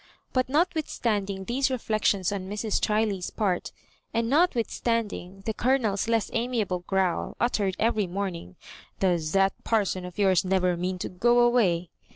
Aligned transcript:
But 0.33 0.49
not 0.49 0.71
w 0.71 0.81
ithstanding 0.81 1.45
these 1.45 1.69
reflections 1.69 2.31
on 2.31 2.49
Mrs. 2.49 2.81
Chiley^s 2.81 3.31
part, 3.35 3.71
and 4.15 4.27
notwithstanding 4.27 5.43
the 5.45 5.53
Coloners 5.53 6.07
less 6.07 6.31
amiable 6.33 6.79
growl, 6.79 7.37
uttered 7.39 7.75
every 7.77 8.07
morn 8.07 8.33
ing— 8.35 8.55
''Does 8.99 9.31
that 9.33 9.63
parson 9.63 10.03
of 10.03 10.17
yours 10.17 10.43
never 10.43 10.75
mean 10.75 10.97
to 10.97 11.09
go 11.09 11.41
away?" 11.41 11.91